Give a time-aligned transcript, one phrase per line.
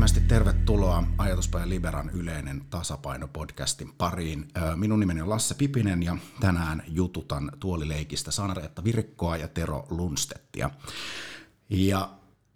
[0.00, 4.48] Lämpimästi tervetuloa Ajatuspäin Liberan yleinen tasapaino-podcastin pariin.
[4.76, 10.70] Minun nimeni on Lasse Pipinen ja tänään jututan tuolileikistä Sanareetta Virkkoa ja Tero Lunstettia.
[11.70, 12.10] Ja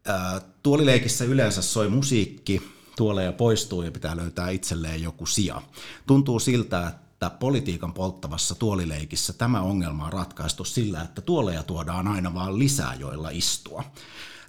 [0.09, 2.63] äh, tuolileikissä yleensä soi musiikki,
[2.97, 5.63] tuoleja poistuu ja pitää löytää itselleen joku sija.
[6.07, 12.35] Tuntuu siltä, että politiikan polttavassa tuolileikissä tämä ongelma on ratkaistu sillä, että tuoleja tuodaan aina
[12.35, 13.85] vaan lisää, joilla istua.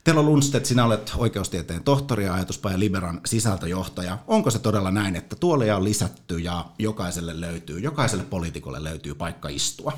[0.05, 4.18] Telo Lundstedt, sinä olet oikeustieteen tohtori ja ajatuspäin Liberan sisältöjohtaja.
[4.27, 9.49] Onko se todella näin, että tuoleja on lisätty ja jokaiselle löytyy, jokaiselle poliitikolle löytyy paikka
[9.49, 9.98] istua?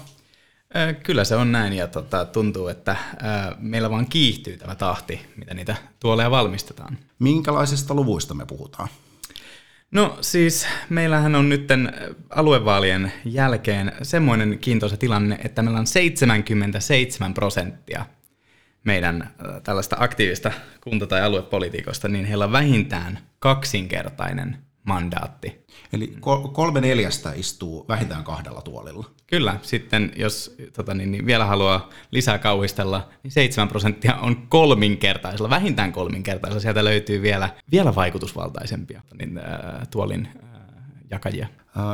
[1.04, 5.54] Kyllä se on näin ja tota, tuntuu, että ää, meillä vaan kiihtyy tämä tahti, mitä
[5.54, 6.98] niitä tuoleja valmistetaan.
[7.20, 8.88] Minkälaisista luvuista me puhutaan?
[9.92, 11.68] No siis meillähän on nyt
[12.30, 18.06] aluevaalien jälkeen semmoinen kiintoisa tilanne, että meillä on 77 prosenttia
[18.88, 19.30] meidän
[19.64, 25.66] tällaista aktiivista kunta- tai aluepolitiikosta, niin heillä on vähintään kaksinkertainen mandaatti.
[25.94, 26.18] Eli
[26.54, 29.06] kolme neljästä istuu vähintään kahdella tuolilla.
[29.28, 35.50] Kyllä, sitten jos tota, niin, niin vielä haluaa lisää kauhistella, niin 7 prosenttia on kolminkertaisella,
[35.50, 36.62] vähintään kolminkertaisella.
[36.62, 40.62] Sieltä löytyy vielä, vielä vaikutusvaltaisempia niin, äh, tuolin äh,
[41.12, 41.48] jakajia.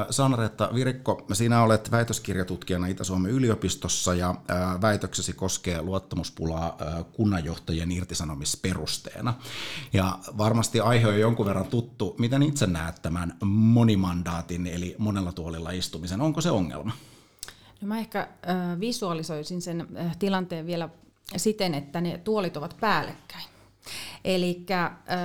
[0.10, 4.36] Sanaretta Virikko, sinä olet väitöskirjatutkijana Itä-Suomen yliopistossa ja
[4.82, 6.78] väitöksesi koskee luottamuspulaa
[7.12, 9.34] kunnanjohtajien irtisanomisperusteena.
[9.94, 12.16] Ja varmasti aihe on jonkun verran tuttu.
[12.20, 16.22] Miten itse näet tämän monimandaatin eli monella tuolilla istumisen?
[16.22, 16.92] Onko se ongelma?
[17.82, 18.28] No mä ehkä
[18.80, 19.88] visualisoisin sen
[20.20, 20.90] tilanteen vielä
[21.38, 23.53] siten, että ne tuolit ovat päällekkäin.
[24.24, 24.66] Eli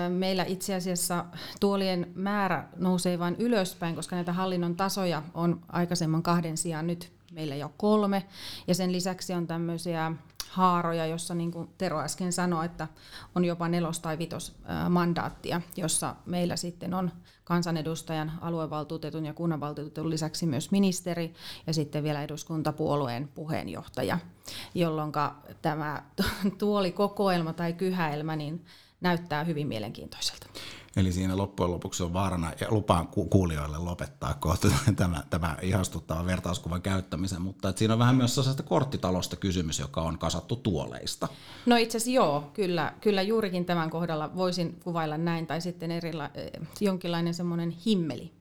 [0.08, 1.24] meillä itse asiassa
[1.60, 7.54] tuolien määrä nousee vain ylöspäin, koska näitä hallinnon tasoja on aikaisemman kahden sijaan nyt meillä
[7.54, 8.26] jo kolme.
[8.66, 10.12] Ja sen lisäksi on tämmöisiä
[10.50, 12.88] haaroja, jossa niin kuin Tero äsken sanoi, että
[13.34, 14.56] on jopa nelos- tai vitos
[14.88, 17.10] mandaattia, jossa meillä sitten on
[17.48, 21.34] kansanedustajan, aluevaltuutetun ja kunnanvaltuutetun lisäksi myös ministeri
[21.66, 24.18] ja sitten vielä eduskuntapuolueen puheenjohtaja,
[24.74, 25.12] jolloin
[25.62, 26.02] tämä
[26.58, 28.64] tuolikokoelma tai kyhäelmä niin
[29.00, 30.46] näyttää hyvin mielenkiintoiselta.
[30.98, 36.82] Eli siinä loppujen lopuksi on vaarana, ja lupaan kuulijoille lopettaa kohta tämä, tämä ihastuttava vertauskuvan
[36.82, 41.28] käyttämisen, mutta että siinä on vähän myös sellaista korttitalosta kysymys, joka on kasattu tuoleista.
[41.66, 46.30] No itse asiassa joo, kyllä, kyllä juurikin tämän kohdalla voisin kuvailla näin, tai sitten erila-
[46.80, 48.32] jonkinlainen semmoinen himmeli,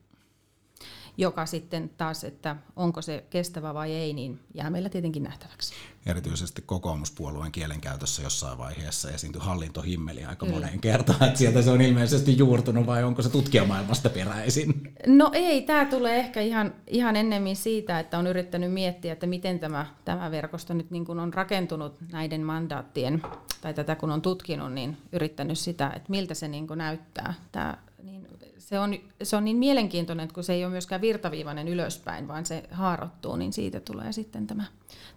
[1.18, 5.74] joka sitten taas, että onko se kestävä vai ei, niin jää meillä tietenkin nähtäväksi.
[6.06, 10.60] Erityisesti kokoomuspuolueen kielenkäytössä jossain vaiheessa esiintyi hallintohimmeli aika Kyllä.
[10.60, 14.94] moneen kertaan, että sieltä se on ilmeisesti juurtunut vai onko se tutkijamaailmasta peräisin?
[15.06, 19.58] No ei, tämä tulee ehkä ihan, ihan ennemmin siitä, että on yrittänyt miettiä, että miten
[19.58, 23.22] tämä, tämä verkosto nyt niin kuin on rakentunut näiden mandaattien,
[23.60, 27.78] tai tätä kun on tutkinut, niin yrittänyt sitä, että miltä se niin kuin näyttää, tämä
[28.02, 28.28] niin
[28.68, 32.46] se on, se on niin mielenkiintoinen, että kun se ei ole myöskään virtaviivainen ylöspäin, vaan
[32.46, 34.64] se haarottuu, niin siitä tulee sitten tämä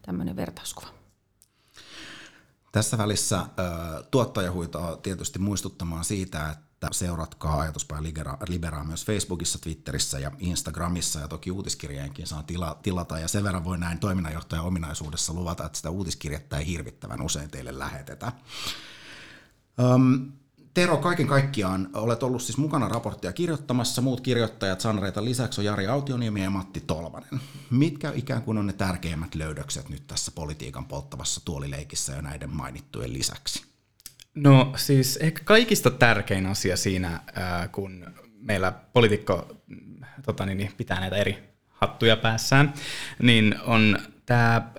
[0.01, 0.87] tämmöinen vertauskuva.
[2.71, 3.45] Tässä välissä
[4.11, 8.03] tuottaja huitaa tietysti muistuttamaan siitä, että seuratkaa Ajatuspäin
[8.47, 13.63] Liberaa myös Facebookissa, Twitterissä ja Instagramissa, ja toki uutiskirjeenkin saa tila, tilata, ja sen verran
[13.63, 18.31] voi näin toiminnanjohtajan ominaisuudessa luvata, että sitä uutiskirjettä ei hirvittävän usein teille lähetetä.
[19.95, 20.31] Um,
[20.73, 24.01] Tero, kaiken kaikkiaan olet ollut siis mukana raporttia kirjoittamassa.
[24.01, 27.39] Muut kirjoittajat Sanreita lisäksi on Jari Autioniemi ja Matti Tolvanen.
[27.69, 33.13] Mitkä ikään kuin on ne tärkeimmät löydökset nyt tässä politiikan polttavassa tuolileikissä ja näiden mainittujen
[33.13, 33.65] lisäksi?
[34.35, 37.19] No siis ehkä kaikista tärkein asia siinä,
[37.71, 39.57] kun meillä poliitikko
[40.25, 42.73] tota niin, pitää näitä eri hattuja päässään,
[43.21, 44.71] niin on tämä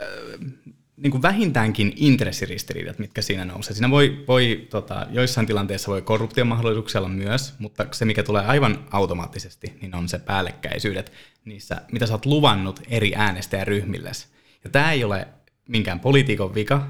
[1.02, 3.74] niin kuin vähintäänkin intressiristiriidat, mitkä siinä nousee.
[3.74, 8.84] Siinä voi, voi tota, joissain tilanteissa voi korruptiomahdollisuuksia olla myös, mutta se, mikä tulee aivan
[8.91, 11.12] automaattisesti, niin on se päällekkäisyydet
[11.44, 14.28] niissä, mitä sä oot luvannut eri äänestäjäryhmilles.
[14.65, 15.28] Ja tämä ei ole
[15.68, 16.88] minkään poliitikon vika,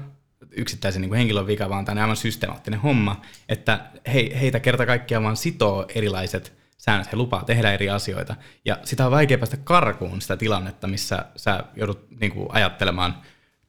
[0.51, 4.85] yksittäisen niin kuin henkilön vika, vaan tämä on aivan systemaattinen homma, että he, heitä kerta
[4.85, 8.35] kaikkiaan vaan sitoo erilaiset säännöt, he lupaa tehdä eri asioita,
[8.65, 13.17] ja sitä on vaikea päästä karkuun sitä tilannetta, missä sä joudut niin kuin, ajattelemaan–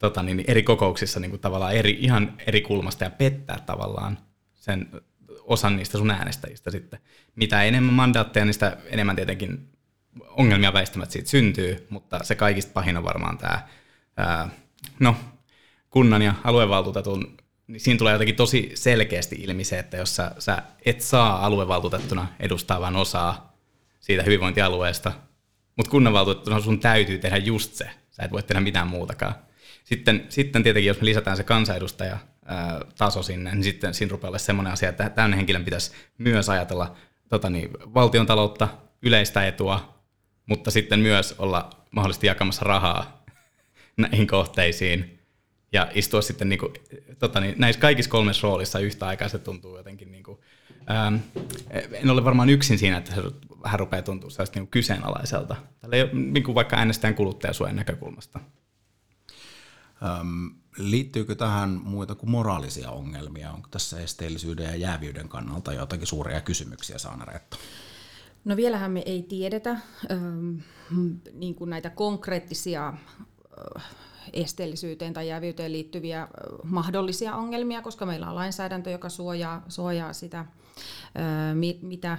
[0.09, 4.17] tota, niin, eri kokouksissa niin kuin tavallaan eri, ihan eri kulmasta ja pettää tavallaan
[4.53, 4.89] sen
[5.43, 6.99] osan niistä sun äänestäjistä sitten.
[7.35, 9.69] Mitä enemmän mandaatteja, niin sitä enemmän tietenkin
[10.29, 13.67] ongelmia väistämättä siitä syntyy, mutta se kaikista pahin on varmaan tämä,
[14.17, 14.49] ää,
[14.99, 15.15] no,
[15.89, 17.37] kunnan ja aluevaltuutetun,
[17.67, 22.27] niin siinä tulee jotenkin tosi selkeästi ilmi se, että jos sä, sä et saa aluevaltuutettuna
[22.39, 23.57] edustaa osaa
[23.99, 25.11] siitä hyvinvointialueesta,
[25.75, 27.89] mutta kunnanvaltuutettuna sun täytyy tehdä just se.
[28.11, 29.35] Sä et voi tehdä mitään muutakaan.
[29.85, 32.17] Sitten, sitten tietenkin, jos me lisätään se kansanedustaja
[32.97, 36.95] taso sinne, niin sitten siinä rupeaa olla semmoinen asia, että tämmöinen henkilön pitäisi myös ajatella
[37.29, 38.67] tota niin, valtion taloutta,
[39.01, 40.03] yleistä etua,
[40.45, 43.25] mutta sitten myös olla mahdollisesti jakamassa rahaa
[43.97, 45.19] näihin kohteisiin
[45.71, 46.73] ja istua sitten niin kuin,
[47.19, 50.39] tota niin, näissä kaikissa kolmessa roolissa yhtä aikaa se tuntuu jotenkin, niin kuin,
[50.91, 51.15] ähm,
[51.91, 53.21] en ole varmaan yksin siinä, että se
[53.63, 58.39] vähän rupeaa tuntua sellaista niin kyseenalaiselta, Tällä niin kuin vaikka äänestäjän kuluttajasuojan näkökulmasta.
[60.77, 63.51] Liittyykö tähän muita kuin moraalisia ongelmia?
[63.51, 67.57] Onko tässä esteellisyyden ja jäävyyden kannalta jotakin suuria kysymyksiä, Saanareetta?
[68.45, 69.77] No vielähän me ei tiedetä
[71.33, 72.93] niin kuin näitä konkreettisia
[74.33, 76.27] esteellisyyteen tai jäävyyteen liittyviä
[76.63, 80.45] mahdollisia ongelmia, koska meillä on lainsäädäntö, joka suojaa, suojaa sitä,
[81.81, 82.17] mitä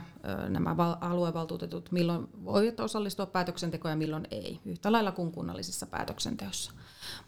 [0.48, 6.72] nämä aluevaltuutetut milloin voivat osallistua päätöksentekoon ja milloin ei, yhtä lailla kuin kunnallisessa päätöksenteossa.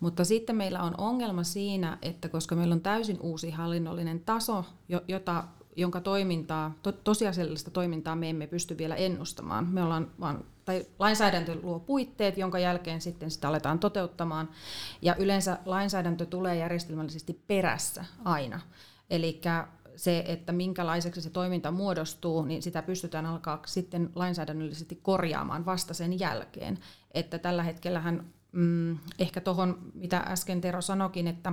[0.00, 4.64] Mutta sitten meillä on ongelma siinä, että koska meillä on täysin uusi hallinnollinen taso,
[5.08, 5.44] jota
[5.76, 9.66] jonka toimintaa, to, tosiasiallista toimintaa me emme pysty vielä ennustamaan.
[9.66, 14.48] Me ollaan vaan, tai lainsäädäntö luo puitteet, jonka jälkeen sitten sitä aletaan toteuttamaan.
[15.02, 18.60] Ja yleensä lainsäädäntö tulee järjestelmällisesti perässä aina.
[19.10, 19.40] Eli
[19.96, 26.20] se, että minkälaiseksi se toiminta muodostuu, niin sitä pystytään alkaa sitten lainsäädännöllisesti korjaamaan vasta sen
[26.20, 26.78] jälkeen.
[27.14, 31.52] Että tällä hetkellähän mm, ehkä tuohon, mitä äsken Tero sanokin, että,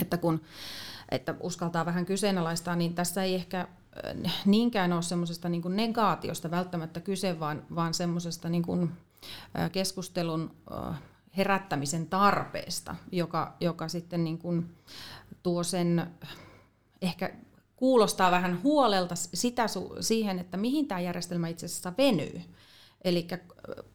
[0.00, 0.40] että kun
[1.08, 3.68] että uskaltaa vähän kyseenalaistaa, niin tässä ei ehkä
[4.44, 8.92] niinkään ole semmoisesta niin negaatiosta välttämättä kyse, vaan, vaan semmoisesta niin
[9.58, 11.00] äh, keskustelun äh,
[11.36, 14.76] herättämisen tarpeesta, joka, joka sitten niin kuin
[15.42, 16.06] tuo sen
[17.02, 17.34] ehkä
[17.76, 19.66] kuulostaa vähän huolelta sitä
[20.00, 22.40] siihen, että mihin tämä järjestelmä itse asiassa venyy.
[23.04, 23.28] Eli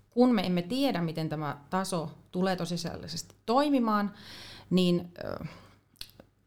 [0.10, 4.14] kun me emme tiedä, miten tämä taso tulee tosiasiallisesti toimimaan,
[4.70, 5.14] niin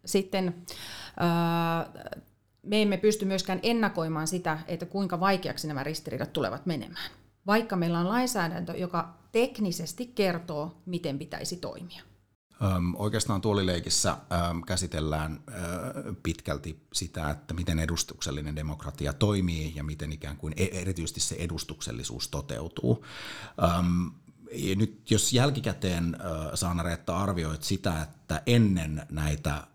[0.04, 0.66] sitten
[2.66, 7.10] me emme pysty myöskään ennakoimaan sitä, että kuinka vaikeaksi nämä ristiriidat tulevat menemään,
[7.46, 12.02] vaikka meillä on lainsäädäntö, joka teknisesti kertoo, miten pitäisi toimia.
[12.94, 14.16] Oikeastaan tuolileikissä
[14.66, 15.40] käsitellään
[16.22, 22.28] pitkälti sitä, että miten edustuksellinen demokratia toimii ja miten ikään kuin e- erityisesti se edustuksellisuus
[22.28, 23.04] toteutuu.
[24.76, 26.16] Nyt jos jälkikäteen
[26.54, 29.66] Saanareetta arvioit sitä, että ennen näitä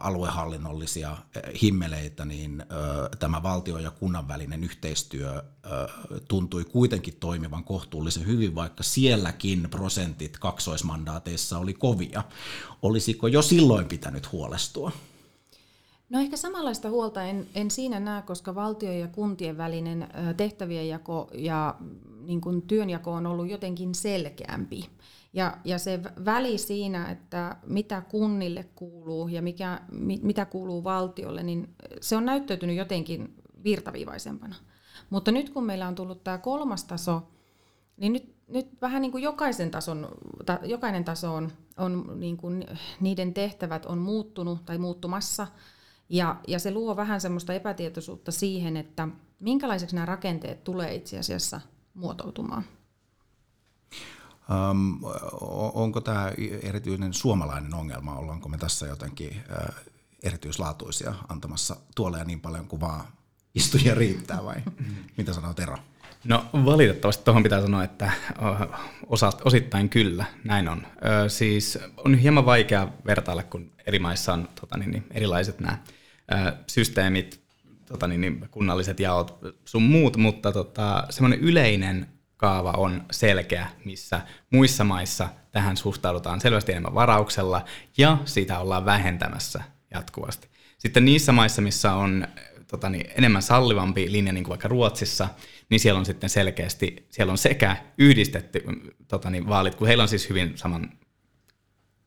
[0.00, 1.16] aluehallinnollisia
[1.62, 2.62] himmeleitä, niin
[3.18, 5.42] tämä valtio ja kunnan välinen yhteistyö
[6.28, 12.24] tuntui kuitenkin toimivan kohtuullisen hyvin, vaikka sielläkin prosentit kaksoismandaateissa oli kovia.
[12.82, 14.92] Olisiko jo silloin pitänyt huolestua?
[16.08, 21.30] No ehkä samanlaista huolta en, en siinä näe, koska valtio ja kuntien välinen tehtävien jako
[21.34, 21.74] ja
[22.26, 24.90] niin kuin työnjako on ollut jotenkin selkeämpi.
[25.32, 29.80] Ja, ja se väli siinä, että mitä kunnille kuuluu ja mikä,
[30.22, 34.54] mitä kuuluu valtiolle, niin se on näyttäytynyt jotenkin virtaviivaisempana.
[35.10, 37.22] Mutta nyt kun meillä on tullut tämä kolmas taso,
[37.96, 40.08] niin nyt, nyt vähän niin kuin jokaisen tason,
[40.46, 42.66] ta, jokainen taso on, on niin kuin,
[43.00, 45.46] niiden tehtävät on muuttunut tai muuttumassa–
[46.08, 49.08] ja, ja se luo vähän semmoista epätietoisuutta siihen, että
[49.40, 51.60] minkälaiseksi nämä rakenteet tulee itse asiassa
[51.94, 52.64] muotoutumaan.
[54.70, 55.00] Um,
[55.74, 56.32] onko tämä
[56.62, 58.14] erityinen suomalainen ongelma?
[58.14, 59.74] Ollaanko me tässä jotenkin uh,
[60.22, 63.04] erityislaatuisia antamassa tuoleja niin paljon kuin vaan
[63.54, 64.56] istujia riittää vai
[65.16, 65.76] mitä sanoo Tero?
[66.24, 68.12] No valitettavasti tuohon pitää sanoa, että
[69.06, 70.86] osa, osittain kyllä, näin on.
[71.24, 75.78] Ö, siis on hieman vaikea vertailla, kun eri maissa on tota, niin, niin, erilaiset nämä
[76.32, 77.43] ö, systeemit,
[77.86, 84.20] tota, niin, niin, kunnalliset jaot sun muut, mutta tota, semmoinen yleinen kaava on selkeä, missä
[84.50, 87.64] muissa maissa tähän suhtaudutaan selvästi enemmän varauksella
[87.98, 89.62] ja sitä ollaan vähentämässä
[89.94, 90.48] jatkuvasti.
[90.78, 92.28] Sitten niissä maissa, missä on
[92.66, 95.28] tota, niin, enemmän sallivampi linja, niin kuin vaikka Ruotsissa,
[95.70, 98.64] niin siellä on sitten selkeästi, siellä on sekä yhdistetty
[99.08, 100.90] tota, niin, vaalit, kun heillä on siis hyvin saman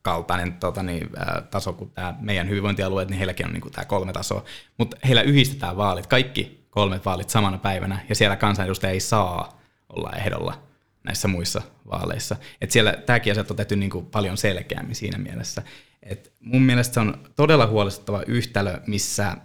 [0.08, 4.14] kaltainen tota, niin, ä, taso kuin tämä meidän hyvinvointialueet, niin heilläkin on niin tämä kolme
[4.14, 4.44] tasoa.
[4.78, 9.60] Mutta heillä yhdistetään vaalit, kaikki kolmet vaalit samana päivänä, ja siellä kansanedustaja ei saa
[9.90, 10.64] olla ehdolla
[11.04, 11.62] näissä muissa
[11.92, 12.36] vaaleissa.
[12.62, 15.64] Et siellä tämäkin asia on tehty niin kuin paljon selkeämmin siinä mielessä.
[16.04, 19.38] Et mun mielestä se on todella huolestuttava yhtälö, missä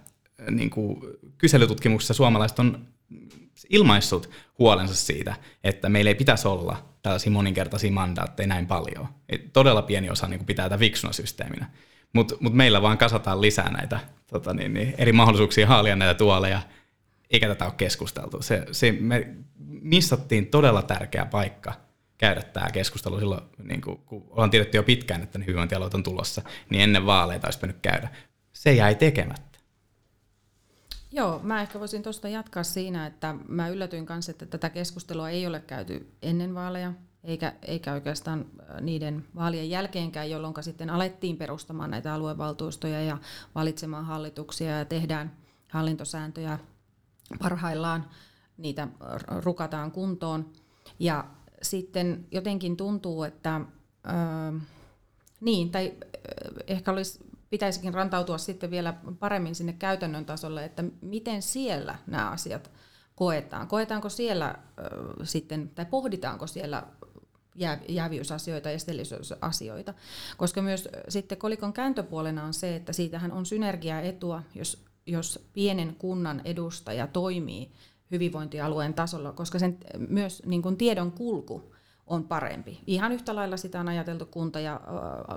[0.51, 0.99] niin kuin
[1.37, 2.87] kyselytutkimuksessa suomalaiset on
[3.69, 4.29] ilmaissut
[4.59, 9.07] huolensa siitä, että meillä ei pitäisi olla tällaisia moninkertaisia mandaatteja näin paljon.
[9.29, 11.69] Et todella pieni osa niin kuin pitää tätä fiksuna systeeminä.
[12.13, 16.61] Mutta mut meillä vaan kasataan lisää näitä tota niin, niin, eri mahdollisuuksia haalia näitä tuoleja,
[17.31, 18.41] eikä tätä ole keskusteltu.
[18.41, 19.35] Se, se, me
[19.81, 21.73] missattiin todella tärkeä paikka
[22.17, 26.03] käydä tämä keskustelu silloin, niin kuin, kun ollaan tiedetty jo pitkään, että ne hyvinvointialueet on
[26.03, 28.09] tulossa, niin ennen vaaleita olisi pitänyt käydä.
[28.53, 29.52] Se jäi tekemättä.
[31.15, 35.47] Joo, mä ehkä voisin tuosta jatkaa siinä, että mä yllätyin kanssa, että tätä keskustelua ei
[35.47, 36.93] ole käyty ennen vaaleja,
[37.23, 38.45] eikä, eikä oikeastaan
[38.81, 43.17] niiden vaalien jälkeenkään, jolloin sitten alettiin perustamaan näitä aluevaltuustoja ja
[43.55, 45.37] valitsemaan hallituksia ja tehdään
[45.69, 46.59] hallintosääntöjä
[47.39, 48.09] parhaillaan,
[48.57, 48.87] niitä
[49.43, 50.49] rukataan kuntoon.
[50.99, 51.25] Ja
[51.61, 54.61] sitten jotenkin tuntuu, että äh,
[55.41, 55.93] niin, tai
[56.67, 57.19] ehkä olisi,
[57.53, 62.71] pitäisikin rantautua sitten vielä paremmin sinne käytännön tasolle, että miten siellä nämä asiat
[63.15, 63.67] koetaan.
[63.67, 64.55] Koetaanko siellä äh,
[65.23, 66.83] sitten, tai pohditaanko siellä
[67.87, 69.93] jäävyysasioita ja esteellisyysasioita.
[70.37, 76.41] Koska myös sitten kolikon kääntöpuolena on se, että siitähän on synergiaetua, jos, jos pienen kunnan
[76.45, 77.71] edustaja toimii
[78.11, 79.77] hyvinvointialueen tasolla, koska sen
[80.09, 81.73] myös niin kuin tiedon kulku
[82.07, 82.81] on parempi.
[82.87, 84.81] Ihan yhtä lailla sitä on ajateltu kunta- ja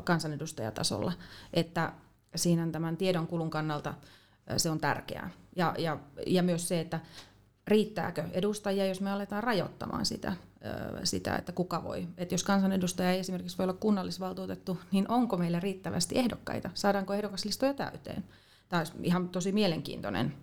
[0.04, 1.12] kansanedustajatasolla,
[1.52, 1.92] että
[2.37, 3.95] siinä tämän tiedon kulun kannalta
[4.57, 5.31] se on tärkeää.
[5.57, 7.00] Ja, ja, ja myös se, että
[7.66, 10.33] riittääkö edustajia, jos me aletaan rajoittamaan sitä,
[11.05, 12.09] sitä, että kuka voi.
[12.16, 16.71] Että jos kansanedustaja ei esimerkiksi voi olla kunnallisvaltuutettu, niin onko meillä riittävästi ehdokkaita?
[16.75, 18.25] Saadaanko ehdokaslistoja täyteen?
[18.68, 20.35] Tämä olisi ihan tosi mielenkiintoinen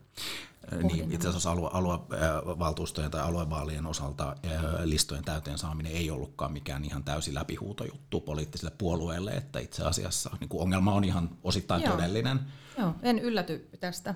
[0.84, 4.36] niin, itse asiassa alue, aluevaltuustojen tai aluevaalien osalta
[4.84, 10.50] listojen täyteen saaminen ei ollutkaan mikään ihan täysin läpihuutojuttu poliittisille puolueille, että itse asiassa niin
[10.50, 11.92] kuin ongelma on ihan osittain Joo.
[11.92, 12.40] todellinen.
[12.78, 14.16] Joo, en ylläty tästä.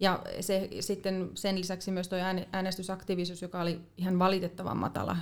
[0.00, 2.18] Ja se, sitten sen lisäksi myös tuo
[2.52, 5.16] äänestysaktiivisuus, joka oli ihan valitettavan matala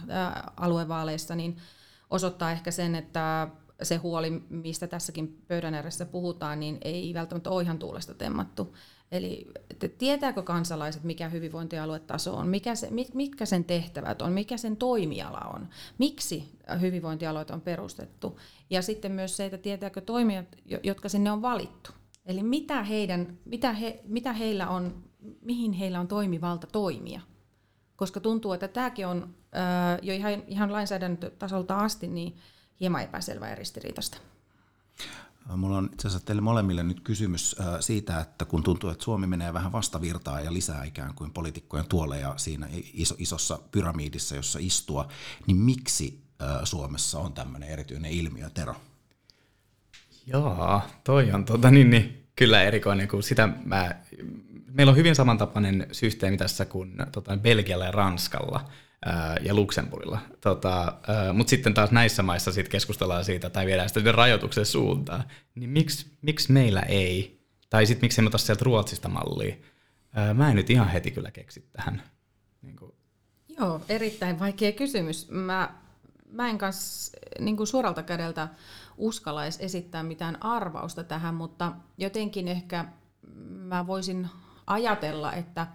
[0.57, 1.57] aluevaaleissa, niin
[2.11, 3.49] osoittaa ehkä sen, että
[3.83, 8.77] se huoli, mistä tässäkin pöydän ääressä puhutaan, niin ei välttämättä ole ihan tuulesta temmattu.
[9.12, 14.77] Eli että tietääkö kansalaiset, mikä hyvinvointialuetaso on, mikä se, mitkä sen tehtävät on, mikä sen
[14.77, 18.39] toimiala on, miksi hyvinvointialueet on perustettu.
[18.71, 20.47] Ja sitten myös se, että tietääkö toimijat,
[20.83, 21.91] jotka sinne on valittu.
[22.27, 25.05] Eli mitä, heidän, mitä, he, mitä heillä on,
[25.41, 27.21] mihin heillä on toimivalta toimia.
[27.97, 29.35] Koska tuntuu, että tämäkin on
[30.03, 32.37] jo ihan, ihan lainsäädäntötasolta asti niin
[32.83, 34.19] hieman epäselvä ja ristiriitasta.
[35.57, 39.53] Mulla on itse asiassa teille molemmille nyt kysymys siitä, että kun tuntuu, että Suomi menee
[39.53, 45.09] vähän vastavirtaa ja lisää ikään kuin poliitikkojen tuoleja siinä iso, isossa pyramiidissa, jossa istua,
[45.47, 46.23] niin miksi
[46.65, 48.75] Suomessa on tämmöinen erityinen ilmiö, Tero?
[50.27, 53.95] Joo, toi on tota, niin, niin, kyllä erikoinen, kun sitä mä,
[54.67, 58.71] meillä on hyvin samantapainen systeemi tässä kuin tota, Belgialla ja Ranskalla
[59.41, 60.19] ja Luxemburgilla.
[60.41, 60.99] Tota,
[61.33, 65.25] Mutta sitten taas näissä maissa sit keskustellaan siitä tai viedään sitä rajoituksen suuntaan.
[65.55, 67.43] Niin miksi, miksi meillä ei?
[67.71, 69.55] Tai sitten miksi emme ota sieltä Ruotsista mallia?
[70.15, 72.03] Ää, mä en nyt ihan heti kyllä keksi tähän.
[72.63, 72.93] Niin kuin.
[73.59, 75.31] Joo, erittäin vaikea kysymys.
[75.31, 75.75] Mä,
[76.31, 78.49] mä en kanssa niin suoralta kädeltä
[78.97, 82.85] uskalla edes esittää mitään arvausta tähän, mutta jotenkin ehkä
[83.49, 84.29] mä voisin
[84.67, 85.67] ajatella, että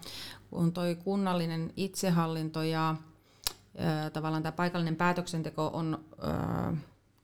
[0.50, 2.96] kun toi kunnallinen itsehallinto ja
[4.14, 6.06] tavallaan tämä paikallinen päätöksenteko on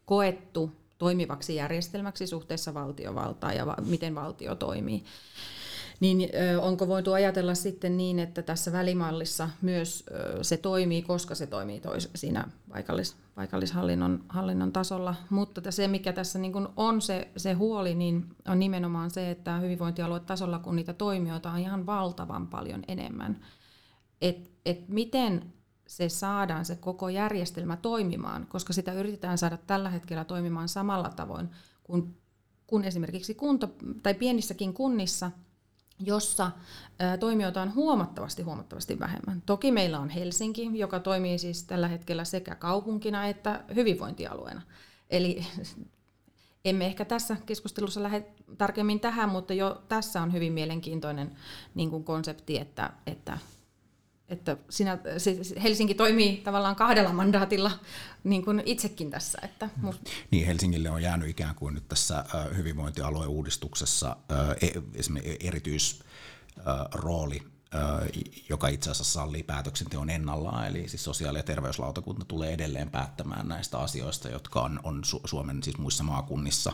[0.06, 5.04] koettu toimivaksi järjestelmäksi suhteessa valtiovaltaan ja miten valtio toimii,
[6.00, 6.30] niin
[6.62, 10.06] onko voitu ajatella sitten niin, että tässä välimallissa myös
[10.42, 15.16] se toimii, koska se toimii tois, siinä paikallis, paikallishallinnon hallinnon tasolla.
[15.30, 20.60] Mutta se, mikä tässä niin on se, se huoli, niin on nimenomaan se, että hyvinvointialuetasolla,
[20.60, 23.40] kun niitä toimijoita on ihan valtavan paljon enemmän,
[24.22, 25.54] että et miten
[25.94, 31.50] se saadaan se koko järjestelmä toimimaan, koska sitä yritetään saada tällä hetkellä toimimaan samalla tavoin
[31.84, 32.18] kuin,
[32.68, 33.70] kuin esimerkiksi kunta,
[34.04, 35.32] tai pienissäkin kunnissa,
[36.00, 36.52] jossa
[37.20, 39.42] toimijoita on huomattavasti huomattavasti vähemmän.
[39.46, 44.62] Toki meillä on Helsinki, joka toimii siis tällä hetkellä sekä kaupunkina että hyvinvointialueena.
[45.10, 45.46] Eli
[46.66, 48.26] emme ehkä tässä keskustelussa lähde
[48.58, 51.36] tarkemmin tähän, mutta jo tässä on hyvin mielenkiintoinen
[51.76, 53.38] niin kuin konsepti, että, että
[54.30, 57.72] että sinä, se, Helsinki toimii tavallaan kahdella mandaatilla
[58.24, 59.40] niin kuin itsekin tässä.
[59.44, 60.02] Että must...
[60.32, 62.26] Niin, Helsingille on jäänyt ikään kuin nyt tässä
[62.58, 64.18] hyvinvointialueuudistuksessa
[64.96, 67.53] esimerkiksi erityisrooli
[68.50, 73.78] joka itse asiassa sallii päätöksenteon ennallaan, eli siis sosiaali- ja terveyslautakunta tulee edelleen päättämään näistä
[73.80, 76.74] asioista, jotka on, on Suomen siis muissa maakunnissa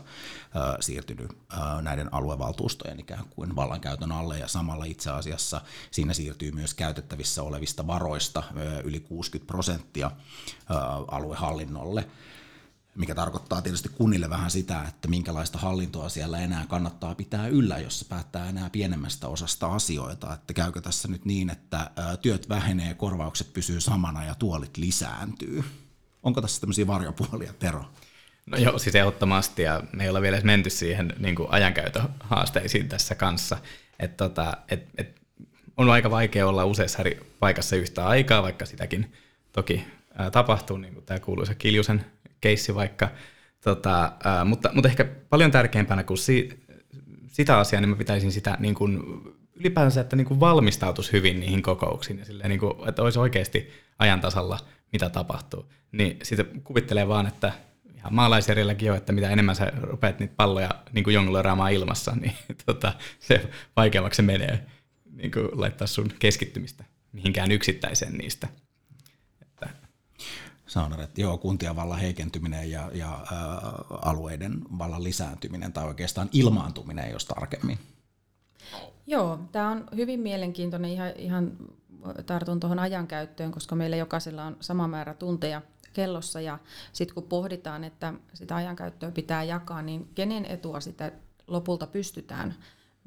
[0.80, 1.38] siirtynyt
[1.82, 7.88] näiden aluevaltuustojen ikään kuin vallankäytön alle, ja samalla itse asiassa siinä siirtyy myös käytettävissä olevista
[7.88, 8.44] varoista
[8.84, 10.12] yli 60 prosenttia
[11.08, 12.06] aluehallinnolle,
[13.00, 18.00] mikä tarkoittaa tietysti kunnille vähän sitä, että minkälaista hallintoa siellä enää kannattaa pitää yllä, jos
[18.00, 20.34] se päättää enää pienemmästä osasta asioita.
[20.34, 21.92] Että käykö tässä nyt niin, että
[22.22, 25.64] työt vähenee, korvaukset pysyy samana ja tuolit lisääntyy?
[26.24, 27.86] Onko tässä tämmöisiä varjopuolia, Tero?
[28.46, 31.50] No joo, siis ehdottomasti, ja me ei olla vielä menty siihen niin kuin
[32.20, 33.58] haasteisiin tässä kanssa.
[34.00, 35.22] Et tota, et, et
[35.78, 39.14] on aika vaikea olla useassa eri paikassa yhtä aikaa, vaikka sitäkin
[39.52, 39.88] toki
[40.32, 42.06] tapahtuu, niin kuin tämä kuuluisa Kiljusen
[42.42, 43.10] keissi vaikka.
[43.64, 46.64] Tota, ää, mutta, mutta ehkä paljon tärkeämpänä kuin si,
[47.28, 49.04] sitä asiaa, niin mä pitäisin sitä niin kuin,
[49.56, 53.70] ylipäänsä, että niin kuin valmistautuisi hyvin niihin kokouksiin ja silleen, niin kuin, että olisi oikeasti
[54.00, 54.60] ajan tasalla,
[54.92, 55.72] mitä tapahtuu.
[55.92, 57.52] Niin sitten kuvittelee vaan, että
[57.96, 62.34] ihan maalaisjärjelläkin jo, että mitä enemmän sä rupeat niitä palloja niin kuin jongloiraamaan ilmassa, niin
[62.66, 64.66] tota, se vaikeammaksi se menee
[65.16, 68.48] niin kuin laittaa sun keskittymistä mihinkään yksittäiseen niistä.
[70.70, 73.26] Sanon, että joo, kuntien vallan heikentyminen ja, ja ä,
[74.02, 77.80] alueiden vallan lisääntyminen tai oikeastaan ilmaantuminen, jos tarkemmin.
[79.08, 81.52] Joo, tämä on hyvin mielenkiintoinen ihan, ihan
[82.26, 85.62] tartun tuohon ajankäyttöön, koska meillä jokaisella on sama määrä tunteja
[85.94, 86.60] kellossa ja
[86.94, 91.12] sitten kun pohditaan, että sitä ajankäyttöä pitää jakaa, niin kenen etua sitä
[91.48, 92.56] lopulta pystytään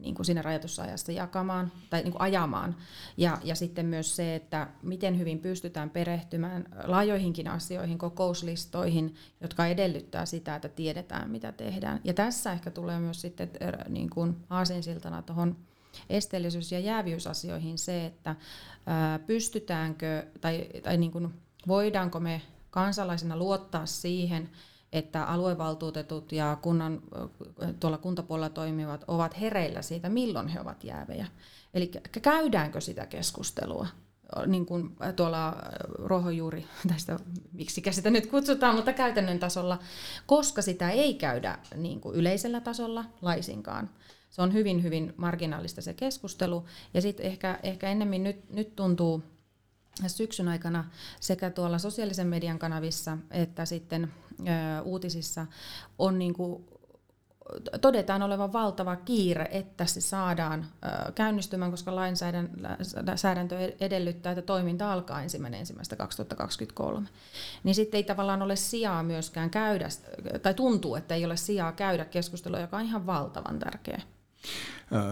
[0.02, 2.76] niin kuin siinä rajatussa ajassa jakamaan tai niin kuin ajamaan.
[3.16, 10.26] Ja, ja sitten myös se, että miten hyvin pystytään perehtymään laajoihinkin asioihin, kokouslistoihin, jotka edellyttää
[10.26, 12.00] sitä, että tiedetään, mitä tehdään.
[12.04, 13.50] Ja tässä ehkä tulee myös sitten
[13.88, 15.56] niin kuin aasinsiltana tuohon
[16.10, 18.36] esteellisyys- ja jäävyysasioihin se, että
[18.86, 21.34] ää, pystytäänkö tai, tai niin kuin,
[21.68, 24.50] voidaanko me kansalaisena luottaa siihen,
[24.92, 27.02] että aluevaltuutetut ja kunnan,
[27.80, 31.26] tuolla kuntapuolella toimivat ovat hereillä siitä, milloin he ovat jäävejä.
[31.74, 31.90] Eli
[32.22, 33.86] käydäänkö sitä keskustelua?
[34.46, 35.56] niin kuin tuolla
[35.88, 37.18] ruohonjuuri, tästä
[37.52, 39.78] miksi sitä nyt kutsutaan, mutta käytännön tasolla,
[40.26, 43.90] koska sitä ei käydä niin kuin yleisellä tasolla laisinkaan.
[44.30, 46.64] Se on hyvin, hyvin marginaalista se keskustelu.
[46.94, 49.22] Ja sitten ehkä, ehkä ennemmin nyt, nyt tuntuu
[50.06, 50.84] syksyn aikana
[51.20, 55.46] sekä tuolla sosiaalisen median kanavissa että sitten ö, uutisissa
[55.98, 56.64] on niin kuin
[57.80, 60.66] todetaan olevan valtava kiire, että se saadaan
[61.14, 67.08] käynnistymään, koska lainsäädäntö edellyttää, että toiminta alkaa ensimmäinen ensimmäistä 2023.
[67.64, 69.88] Niin sitten ei tavallaan ole sijaa myöskään käydä,
[70.42, 74.02] tai tuntuu, että ei ole sijaa käydä keskustelua, joka on ihan valtavan tärkeä.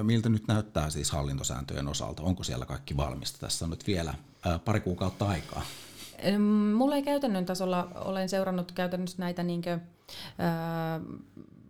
[0.02, 2.22] Miltä nyt näyttää siis hallintosääntöjen osalta?
[2.22, 3.38] Onko siellä kaikki valmista?
[3.38, 4.14] Tässä on nyt vielä
[4.64, 5.62] pari kuukautta aikaa.
[6.74, 9.78] Mulla ei käytännön tasolla, olen seurannut käytännössä näitä niinkö,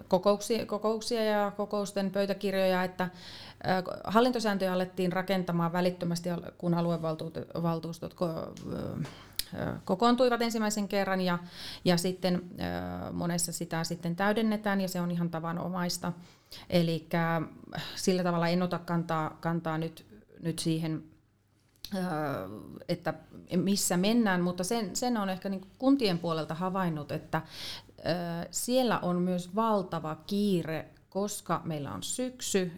[0.09, 3.11] kokouksia, kokouksia ja kokousten pöytäkirjoja, että
[4.05, 8.17] hallintosääntöjä alettiin rakentamaan välittömästi, kun aluevaltuustot
[9.85, 11.39] kokoontuivat ensimmäisen kerran ja,
[11.85, 12.43] ja sitten
[13.13, 16.13] monessa sitä sitten täydennetään ja se on ihan tavanomaista.
[16.71, 17.09] Eli
[17.95, 20.07] sillä tavalla en ota kantaa, kantaa nyt,
[20.43, 21.05] nyt siihen,
[22.89, 23.15] että
[23.57, 27.43] missä mennään, mutta sen, sen on ehkä niin kuntien puolelta havainnut, että
[28.51, 32.73] siellä on myös valtava kiire, koska meillä on syksy,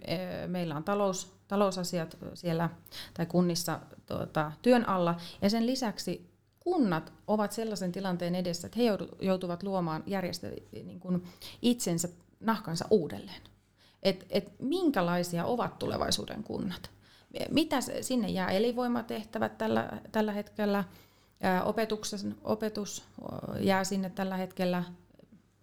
[0.47, 2.71] meillä on talous, talousasiat siellä
[3.15, 6.32] tai kunnissa tuota, työn alla, ja sen lisäksi
[6.65, 8.85] kunnat ovat sellaisen tilanteen edessä, että he
[9.21, 11.25] joutuvat luomaan järjestelmä niin kuin
[11.63, 12.09] itsensä
[12.41, 13.43] nahkansa uudelleen.
[14.03, 16.91] Et, et minkälaisia ovat tulevaisuuden kunnat?
[17.51, 20.85] Mitä sinne jää elinvoimatehtävät tällä, tällä hetkellä?
[21.65, 23.05] Opetuksen, opetus
[23.61, 24.85] jää sinne tällä hetkellä.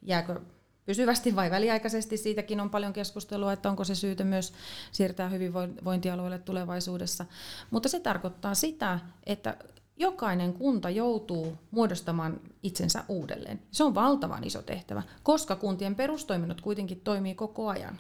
[0.02, 0.40] Jääkö
[0.86, 2.18] pysyvästi vai väliaikaisesti?
[2.18, 4.54] Siitäkin on paljon keskustelua, että onko se syytä myös
[4.92, 7.26] siirtää hyvinvointialueelle tulevaisuudessa.
[7.72, 9.58] Mutta se tarkoittaa sitä, että
[10.00, 13.62] jokainen kunta joutuu muodostamaan itsensä uudelleen.
[13.72, 18.00] Se on valtavan iso tehtävä, koska kuntien perustoiminnot kuitenkin toimii koko ajan.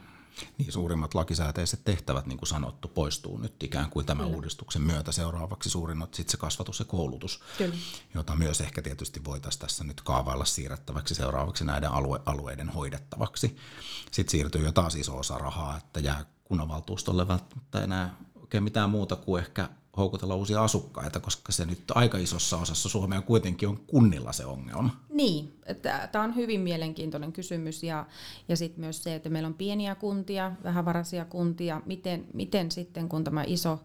[0.57, 4.35] Niin suurimmat lakisääteiset tehtävät, niin kuin sanottu, poistuu nyt ikään kuin tämän Kyllä.
[4.35, 5.11] uudistuksen myötä.
[5.11, 7.75] Seuraavaksi suurimmat sitten se kasvatus ja koulutus, Kyllä.
[8.13, 13.57] jota myös ehkä tietysti voitaisiin tässä nyt kaavailla siirrettäväksi seuraavaksi näiden alue- alueiden hoidettavaksi.
[14.11, 19.15] Sitten siirtyy jo taas iso osa rahaa, että jää kunnanvaltuustolle välttämättä enää oikein mitään muuta
[19.15, 24.33] kuin ehkä houkutella uusia asukkaita, koska se nyt aika isossa osassa Suomea kuitenkin on kunnilla
[24.33, 25.03] se ongelma.
[25.09, 25.59] Niin,
[26.11, 28.05] tämä on hyvin mielenkiintoinen kysymys ja,
[28.47, 33.23] ja sitten myös se, että meillä on pieniä kuntia, vähävaraisia kuntia, miten, miten sitten kun
[33.23, 33.79] tämä iso,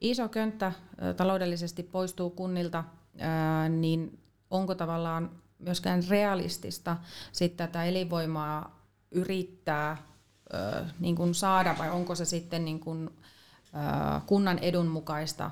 [0.00, 0.72] iso könttä
[1.16, 2.84] taloudellisesti poistuu kunnilta,
[3.68, 4.18] niin
[4.50, 6.96] onko tavallaan myöskään realistista
[7.32, 9.96] sitten tätä elinvoimaa yrittää
[10.52, 13.10] ää, niin kuin saada vai onko se sitten niin kuin,
[14.26, 15.50] kunnan edun mukaista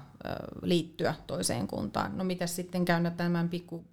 [0.63, 2.19] liittyä toiseen kuntaan.
[2.19, 3.85] No mitä sitten käydä tämän pikku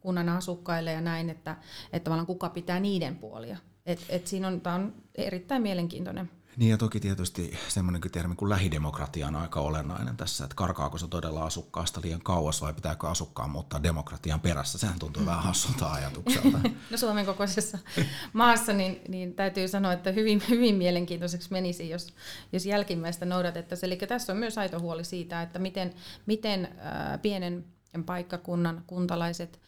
[0.00, 1.56] kunnan asukkaille ja näin, että,
[1.92, 3.56] että kuka pitää niiden puolia.
[3.86, 8.48] Et, et siinä on, tämä on erittäin mielenkiintoinen Niin ja toki tietysti semmoinen termi kuin
[8.48, 13.50] lähidemokratia on aika olennainen tässä, että karkaako se todella asukkaasta liian kauas vai pitääkö asukkaan
[13.50, 14.78] muuttaa demokratian perässä.
[14.78, 16.58] Sehän tuntuu vähän hassulta ajatukselta.
[16.90, 17.78] No Suomen kokoisessa
[18.32, 22.14] maassa niin, niin täytyy sanoa, että hyvin, hyvin mielenkiintoiseksi menisi, jos,
[22.52, 23.92] jos jälkimmäistä noudatettaisiin.
[23.92, 25.94] Eli tässä on myös aito huoli siitä, että miten,
[26.26, 27.64] miten äh, pienen
[28.06, 29.60] paikkakunnan kuntalaiset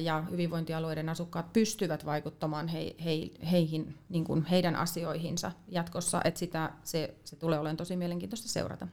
[0.00, 3.10] ja hyvinvointialueiden asukkaat pystyvät vaikuttamaan he, he,
[3.50, 8.88] heihin, niin kuin heidän asioihinsa jatkossa, että sitä, se, se tulee olemaan tosi mielenkiintoista seurata.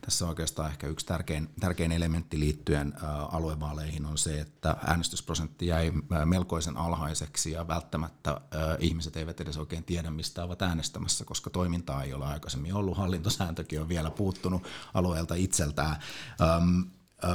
[0.00, 2.92] Tässä oikeastaan ehkä yksi tärkein, tärkein elementti liittyen
[3.32, 5.92] aluevaaleihin on se, että äänestysprosentti jäi
[6.24, 8.40] melkoisen alhaiseksi ja välttämättä
[8.78, 12.96] ihmiset eivät edes oikein tiedä, mistä ovat äänestämässä, koska toimintaa ei ole aikaisemmin ollut.
[12.96, 14.62] Hallintosääntökin on vielä puuttunut
[14.94, 15.96] alueelta itseltään.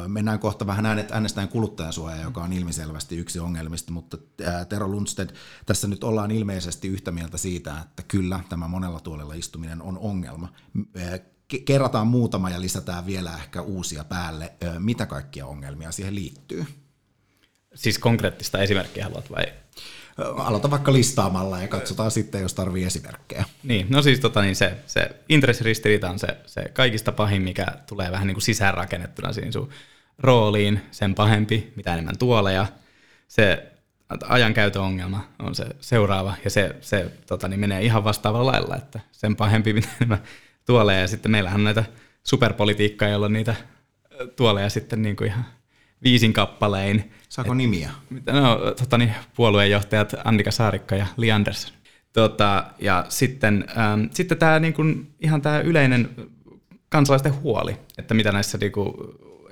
[0.07, 4.17] Mennään kohta vähän äänestäjän kuluttajansuoja, joka on ilmiselvästi yksi ongelmista, mutta
[4.69, 9.81] Tero Lundstedt, tässä nyt ollaan ilmeisesti yhtä mieltä siitä, että kyllä tämä monella tuolella istuminen
[9.81, 10.53] on ongelma.
[11.65, 14.53] Kerrataan muutama ja lisätään vielä ehkä uusia päälle.
[14.79, 16.65] Mitä kaikkia ongelmia siihen liittyy?
[17.75, 19.45] Siis konkreettista esimerkkiä haluat vai?
[20.17, 23.45] Aloita vaikka listaamalla ja katsotaan sitten, jos tarvii esimerkkejä.
[23.63, 28.11] Niin, no siis tota, niin se, se intressiristiriita on se, se kaikista pahin, mikä tulee
[28.11, 29.69] vähän niin kuin sisäänrakennettuna siinä sun
[30.19, 32.65] rooliin, sen pahempi, mitä enemmän tuoleja.
[33.27, 33.71] Se
[34.27, 38.99] ajankäytön ongelma on se seuraava, ja se, se tota, niin menee ihan vastaavalla lailla, että
[39.11, 40.23] sen pahempi, mitä enemmän
[40.65, 41.83] tuoleja, ja sitten meillähän on näitä
[42.23, 43.55] superpolitiikkaa, jolla niitä
[44.35, 45.45] tuoleja sitten niin kuin ihan
[46.03, 47.11] viisin kappalein.
[47.29, 47.89] Saako Et, nimiä?
[48.31, 51.73] No, tota, niin, puolueenjohtajat Annika Saarikka ja Li Andersson.
[52.13, 56.09] Tota, ja sitten, ähm, sitten tämä niin kuin, ihan tämä yleinen
[56.89, 58.93] kansalaisten huoli, että mitä näissä niin kuin,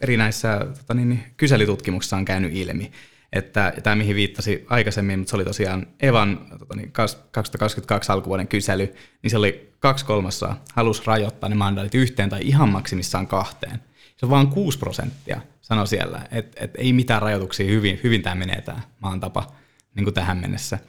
[0.01, 2.91] eri näissä tota, niin, kyselytutkimuksissa on käynyt ilmi.
[3.33, 8.93] Että tämä, mihin viittasi aikaisemmin, mutta se oli tosiaan Evan tota, niin, 2022 alkuvuoden kysely,
[9.21, 13.79] niin se oli kaksi kolmassa halus rajoittaa ne mandaatit yhteen tai ihan maksimissaan kahteen.
[14.23, 18.35] Se on vain 6 prosenttia sanoi siellä, että, että ei mitään rajoituksia, hyvin, hyvin tämä
[18.35, 19.51] menee tämä maan tapa
[19.95, 20.79] niin kuin tähän mennessä.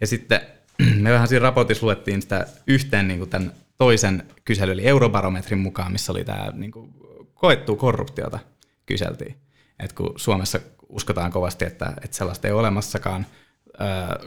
[0.00, 0.40] Ja sitten
[1.02, 5.92] me vähän siinä raportissa luettiin sitä yhteen niin kuin tämän toisen kyselyn, eli eurobarometrin mukaan,
[5.92, 6.94] missä oli tämä niin kuin
[7.34, 8.38] koettua korruptiota
[8.86, 9.36] kyseltiin.
[9.78, 13.26] Et kun Suomessa uskotaan kovasti, että, että sellaista ei ole olemassakaan,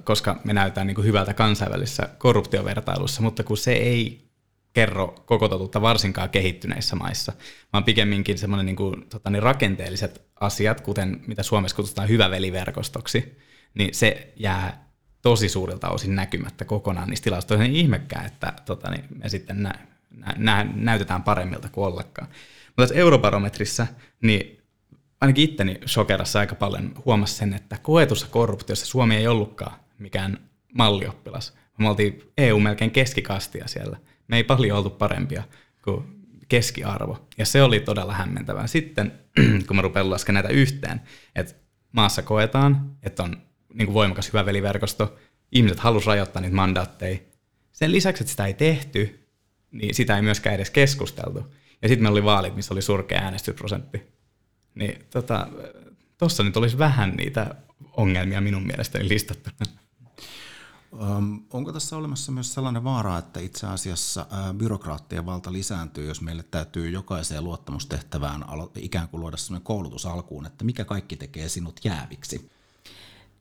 [0.04, 4.23] koska me näytetään niin kuin hyvältä kansainvälisessä korruptiovertailussa, mutta kun se ei
[4.74, 7.34] kerro koko totuutta varsinkaan kehittyneissä maissa,
[7.74, 13.38] vaan pikemminkin semmoinen niin kuin, tota, niin rakenteelliset asiat, kuten mitä Suomessa kutsutaan hyväveliverkostoksi,
[13.74, 14.90] niin se jää
[15.22, 17.64] tosi suurilta osin näkymättä kokonaan niistä tilastoista.
[17.64, 19.74] Niin ihmekään, että tota, niin me sitten nä,
[20.12, 22.28] nä, nä, näytetään paremmilta kuin ollakaan.
[22.68, 23.88] Mutta tässä eurobarometrissa,
[24.22, 24.62] niin
[25.22, 31.54] ainakin itteni shokerassa aika paljon huomasi sen, että koetussa korruptiossa Suomi ei ollutkaan mikään mallioppilas.
[31.78, 35.44] Me oltiin EU melkein keskikastia siellä– me ei paljon oltu parempia
[35.84, 37.28] kuin keskiarvo.
[37.38, 38.68] Ja se oli todella hämmentävää.
[38.68, 39.20] Sitten,
[39.68, 41.02] kun mä rupean laskemaan näitä yhteen,
[41.36, 41.54] että
[41.92, 43.42] maassa koetaan, että on
[43.74, 45.16] niin kuin voimakas hyvä veliverkosto,
[45.52, 47.20] ihmiset halusivat rajoittaa niitä mandaatteja.
[47.72, 49.28] Sen lisäksi, että sitä ei tehty,
[49.72, 51.54] niin sitä ei myöskään edes keskusteltu.
[51.82, 54.04] Ja sitten meillä oli vaalit, missä oli surkea äänestysprosentti.
[54.76, 55.48] Niin tota,
[56.44, 57.56] nyt olisi vähän niitä
[57.92, 59.83] ongelmia minun mielestäni listattuna.
[61.54, 64.26] Onko tässä olemassa myös sellainen vaara, että itse asiassa
[64.58, 70.66] byrokraattien valta lisääntyy, jos meille täytyy jokaiseen luottamustehtävään ikään kuin luoda sellainen koulutus alkuun, että
[70.66, 72.50] mikä kaikki tekee sinut jääviksi?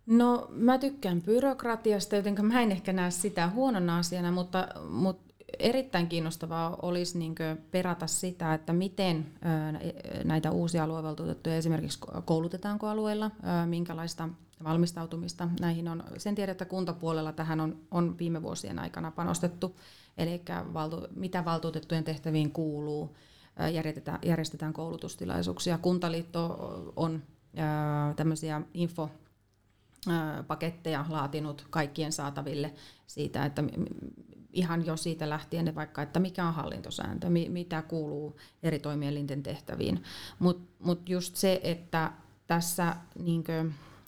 [0.06, 6.08] No mä tykkään byrokratiasta, joten mä en ehkä näe sitä huonona asiana, mutta, mutta erittäin
[6.08, 7.34] kiinnostavaa olisi niin
[7.70, 9.26] perata sitä, että miten
[10.24, 13.30] näitä uusia aluevaltuutettuja esimerkiksi koulutetaanko alueella,
[13.66, 14.28] minkälaista
[14.64, 16.02] valmistautumista näihin on.
[16.16, 19.76] Sen tiedän, että kuntapuolella tähän on, on viime vuosien aikana panostettu,
[20.18, 20.42] eli
[20.74, 23.16] valtu, mitä valtuutettujen tehtäviin kuuluu,
[23.72, 25.78] järjestetään, järjestetään koulutustilaisuuksia.
[25.78, 27.22] Kuntaliitto on
[28.16, 29.10] tämmöisiä info
[30.46, 32.74] paketteja laatinut kaikkien saataville
[33.06, 33.64] siitä, että
[34.52, 40.02] ihan jo siitä lähtien vaikka, että mikä on hallintosääntö, mitä kuuluu eri toimielinten tehtäviin.
[40.38, 42.12] Mutta mut just se, että
[42.46, 43.64] tässä niinkö,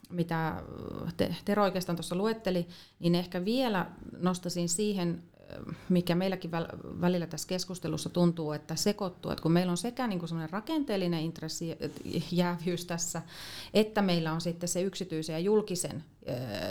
[0.09, 0.63] mitä
[1.45, 2.67] Tero oikeastaan tuossa luetteli,
[2.99, 3.85] niin ehkä vielä
[4.17, 5.23] nostasin siihen,
[5.89, 6.51] mikä meilläkin
[7.01, 11.77] välillä tässä keskustelussa tuntuu, että sekoittuu, että kun meillä on sekä niin kuin rakenteellinen intressi
[12.31, 13.21] jäävyys tässä,
[13.73, 16.03] että meillä on sitten se yksityisen ja julkisen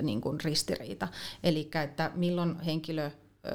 [0.03, 1.09] niin kuin ristiriita,
[1.43, 3.11] eli että milloin henkilö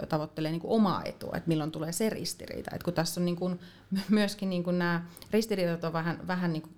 [0.09, 2.71] tavoittelee niin kuin omaa etua, että milloin tulee se ristiriita.
[2.75, 3.59] Et kun tässä on niin kuin,
[4.09, 6.75] myöskin niin kuin nämä ristiriidat on vähän, vähän niin kuin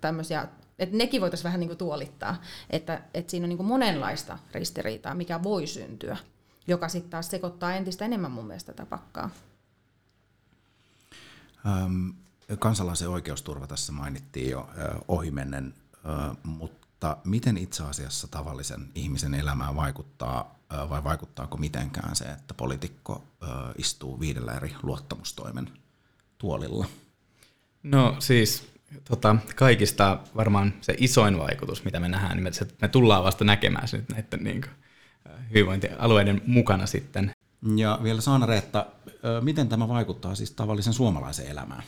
[0.00, 0.48] tämmöisiä,
[0.78, 2.36] että nekin voitaisiin vähän niin kuin tuolittaa,
[2.70, 6.16] että, että siinä on niin kuin monenlaista ristiriitaa, mikä voi syntyä.
[6.66, 9.30] joka sitten taas sekoittaa entistä enemmän mun mielestä tätä pakkaa.
[11.66, 12.08] Ähm,
[12.58, 19.76] kansalaisen oikeusturva tässä mainittiin jo äh, ohimennen, äh, mutta miten itse asiassa tavallisen ihmisen elämään
[19.76, 25.70] vaikuttaa äh, vai vaikuttaako mitenkään se, että poliitikko äh, istuu viidellä eri luottamustoimen
[26.38, 26.86] tuolilla?
[27.82, 28.68] No siis
[29.08, 32.50] tota, kaikista varmaan se isoin vaikutus, mitä me nähdään, niin me,
[32.82, 34.72] me tullaan vasta näkemään se nyt näiden niin kuin,
[35.50, 37.32] hyvinvointialueiden mukana sitten.
[37.76, 38.86] Ja vielä Saana Reetta,
[39.40, 41.82] miten tämä vaikuttaa siis tavallisen suomalaisen elämään?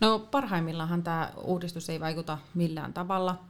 [0.00, 3.44] No parhaimmillaan tämä uudistus ei vaikuta millään tavalla.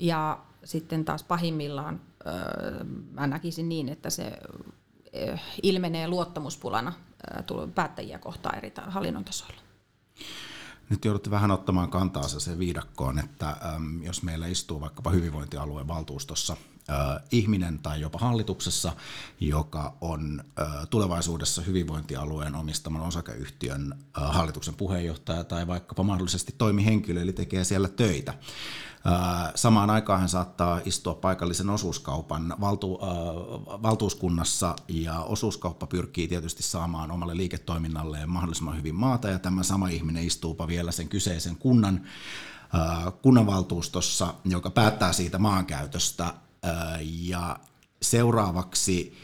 [0.00, 2.00] Ja sitten taas pahimmillaan
[3.12, 4.32] mä näkisin niin, että se
[5.62, 6.92] ilmenee luottamuspulana
[7.74, 9.60] päättäjiä kohtaan eri hallinnon tasoilla.
[10.90, 13.56] Nyt joudutte vähän ottamaan kantaa se viidakkoon, että
[14.02, 16.56] jos meillä istuu vaikkapa hyvinvointialueen valtuustossa
[17.30, 18.92] ihminen tai jopa hallituksessa,
[19.40, 20.44] joka on
[20.90, 28.34] tulevaisuudessa hyvinvointialueen omistaman osakeyhtiön hallituksen puheenjohtaja tai vaikkapa mahdollisesti toimihenkilö, eli tekee siellä töitä.
[29.54, 32.98] Samaan aikaan hän saattaa istua paikallisen osuuskaupan valtu,
[33.82, 40.24] valtuuskunnassa ja osuuskauppa pyrkii tietysti saamaan omalle liiketoiminnalleen mahdollisimman hyvin maata ja tämä sama ihminen
[40.24, 42.00] istuupa vielä sen kyseisen kunnan
[43.22, 46.34] kunnanvaltuustossa, joka päättää siitä maankäytöstä.
[47.02, 47.58] Ja
[48.02, 49.18] seuraavaksi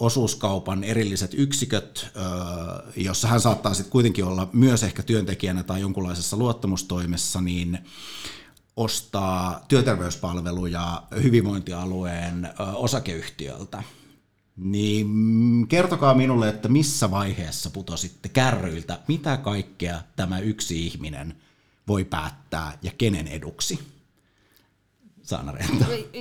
[0.00, 2.08] osuuskaupan erilliset yksiköt,
[2.96, 7.78] jossa hän saattaa sitten kuitenkin olla myös ehkä työntekijänä tai jonkunlaisessa luottamustoimessa, niin
[8.76, 13.82] ostaa työterveyspalveluja hyvinvointialueen osakeyhtiöltä.
[14.56, 21.36] Niin mm, kertokaa minulle, että missä vaiheessa putositte kärryiltä, mitä kaikkea tämä yksi ihminen
[21.88, 23.95] voi päättää ja kenen eduksi?
[25.26, 25.54] Saana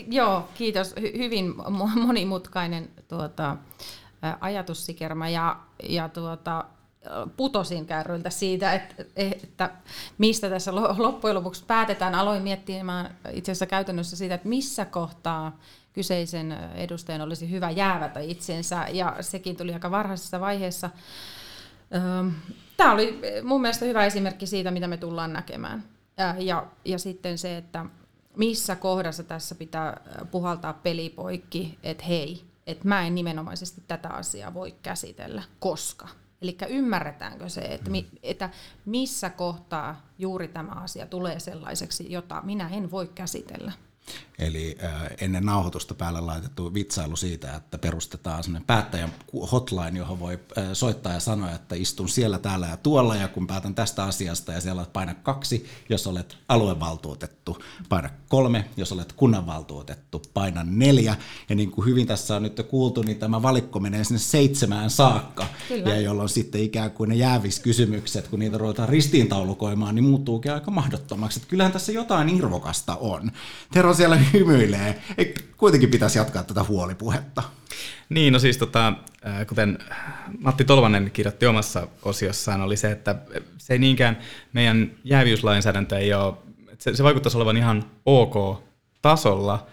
[0.07, 0.95] Joo, kiitos.
[0.95, 1.53] Hy- hyvin
[2.05, 3.57] monimutkainen tuota,
[4.39, 6.65] ajatussikerma ja, ja tuota,
[7.37, 9.71] putosin kärryiltä siitä, että, että
[10.17, 12.15] mistä tässä loppujen lopuksi päätetään.
[12.15, 15.59] Aloin miettimään itse asiassa käytännössä siitä, että missä kohtaa
[15.93, 20.89] kyseisen edustajan olisi hyvä jäävätä itsensä, ja sekin tuli aika varhaisessa vaiheessa.
[22.77, 25.83] Tämä oli mun mielestä hyvä esimerkki siitä, mitä me tullaan näkemään.
[26.39, 27.85] Ja, ja sitten se, että
[28.35, 34.75] missä kohdassa tässä pitää puhaltaa pelipoikki, että hei, että mä en nimenomaisesti tätä asiaa voi
[34.83, 36.07] käsitellä, koska.
[36.41, 38.49] Eli ymmärretäänkö se, että, mi, että
[38.85, 43.71] missä kohtaa juuri tämä asia tulee sellaiseksi, jota minä en voi käsitellä.
[44.39, 44.91] Eli äh,
[45.21, 49.13] ennen nauhoitusta päälle laitettu vitsailu siitä, että perustetaan sellainen päättäjän
[49.51, 53.47] hotline, johon voi äh, soittaa ja sanoa, että istun siellä, täällä ja tuolla, ja kun
[53.47, 60.21] päätän tästä asiasta, ja siellä paina kaksi, jos olet aluevaltuutettu, paina kolme, jos olet kunnanvaltuutettu,
[60.33, 61.15] paina neljä,
[61.49, 65.45] ja niin kuin hyvin tässä on nyt kuultu, niin tämä valikko menee sinne seitsemään saakka,
[65.67, 65.89] Kyllä.
[65.89, 71.39] ja jolloin sitten ikään kuin ne jääviskysymykset, kun niitä ruvetaan ristiintaulukoimaan, niin muuttuukin aika mahdottomaksi.
[71.39, 73.31] Että kyllähän tässä jotain irvokasta on.
[73.73, 75.01] Tero siellä hymyilee.
[75.17, 77.43] Ei, kuitenkin pitäisi jatkaa tätä huolipuhetta.
[78.09, 78.93] Niin, no siis tota,
[79.49, 79.79] kuten
[80.39, 83.15] Matti Tolvanen kirjoitti omassa osiossaan, oli se, että
[83.57, 84.17] se ei niinkään
[84.53, 86.33] meidän jäävyyslainsäädäntö ei ole,
[86.79, 88.63] se, se vaikuttaisi olevan ihan ok
[89.01, 89.67] tasolla.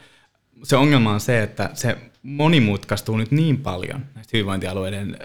[0.62, 5.16] Se ongelma on se, että se monimutkaistuu nyt niin paljon näistä hyvinvointialueiden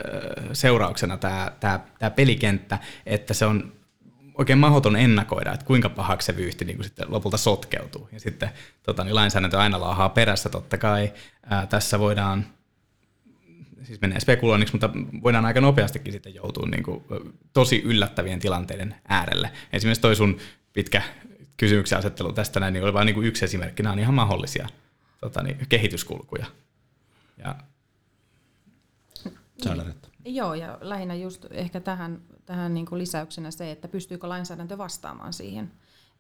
[0.53, 3.71] seurauksena tämä, tämä, tämä pelikenttä, että se on
[4.37, 8.09] oikein mahdoton ennakoida, että kuinka pahaksi se vyyhti niin kuin sitten lopulta sotkeutuu.
[8.11, 8.49] Ja sitten
[8.83, 11.13] tota, niin lainsäädäntö aina laahaa perässä totta kai.
[11.45, 12.45] Ää, tässä voidaan,
[13.83, 14.89] siis menee spekuloinniksi, mutta
[15.23, 17.03] voidaan aika nopeastikin sitten joutua niin kuin,
[17.53, 19.51] tosi yllättävien tilanteiden äärelle.
[19.73, 20.37] Esimerkiksi toi sun
[20.73, 21.01] pitkä
[21.57, 23.83] kysymyksen asettelu tästä näin, niin oli vain niin yksi esimerkki.
[23.83, 24.67] Nämä on ihan mahdollisia
[25.21, 26.45] tota, niin, kehityskulkuja.
[27.37, 27.55] Ja...
[30.27, 35.33] Joo, ja lähinnä just ehkä tähän tähän niin kuin lisäyksenä se, että pystyykö lainsäädäntö vastaamaan
[35.33, 35.71] siihen,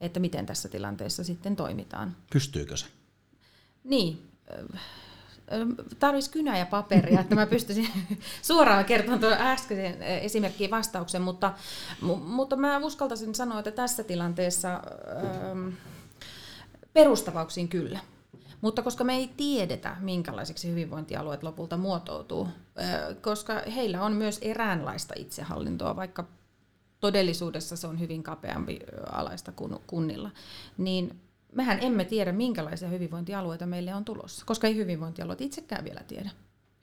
[0.01, 2.15] että miten tässä tilanteessa sitten toimitaan.
[2.33, 2.85] Pystyykö se?
[3.83, 4.31] Niin.
[5.99, 7.87] Tarvitsisi kynä ja paperia, että mä pystyisin
[8.41, 11.53] suoraan kertomaan tuon äskeisen esimerkkiin vastauksen, mutta,
[12.25, 15.69] mutta mä uskaltaisin sanoa, että tässä tilanteessa ähm,
[16.93, 17.99] perustavauksiin kyllä.
[18.61, 22.47] Mutta koska me ei tiedetä, minkälaiseksi hyvinvointialueet lopulta muotoutuu,
[23.21, 26.25] koska heillä on myös eräänlaista itsehallintoa, vaikka
[26.99, 28.79] todellisuudessa se on hyvin kapeampi
[29.11, 30.31] alaista kuin kunnilla,
[30.77, 36.29] niin mehän emme tiedä, minkälaisia hyvinvointialueita meille on tulossa, koska ei hyvinvointialueet itsekään vielä tiedä.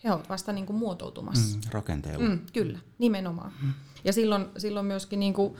[0.04, 1.56] He ovat vasta niin kuin muotoutumassa.
[1.56, 2.28] Mm, rakenteella.
[2.28, 3.52] Mm, kyllä, nimenomaan.
[3.62, 3.72] Mm.
[4.04, 5.56] Ja silloin, silloin myöskin niin kuin,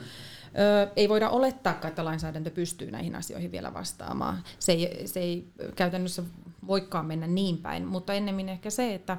[0.95, 4.43] Ei voida olettaa, että lainsäädäntö pystyy näihin asioihin vielä vastaamaan.
[4.59, 6.23] Se ei, se ei käytännössä
[6.67, 9.17] voikaan mennä niin päin, mutta ennemmin ehkä se, että